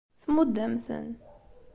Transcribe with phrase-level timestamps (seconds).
[0.23, 1.07] Tmudd-am-ten.